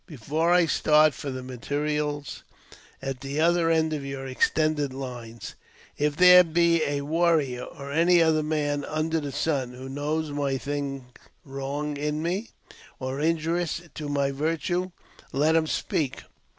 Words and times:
Before 0.07 0.51
I 0.51 0.65
start 0.65 1.13
fo?" 1.13 1.29
the 1.31 1.43
materials 1.43 2.41
at 3.03 3.21
the 3.21 3.39
other 3.39 3.69
end 3.69 3.93
of 3.93 4.03
your 4.03 4.25
extended 4.25 4.95
lines, 4.95 5.53
if 5.95 6.15
there 6.17 6.43
be 6.43 6.81
a 6.83 7.01
warrior, 7.01 7.65
or 7.65 7.91
any 7.91 8.19
other 8.19 8.41
man 8.41 8.83
under 8.85 9.19
the 9.19 9.31
sun, 9.31 9.73
who 9.73 9.87
knows 9.87 10.31
any 10.31 11.03
wrong 11.45 11.97
in 11.97 12.23
me, 12.23 12.49
or 12.99 13.19
injurious 13.19 13.79
to 13.93 14.09
my 14.09 14.31
virtue, 14.31 14.89
let 15.31 15.55
him 15.55 15.67
speak. 15.67 16.23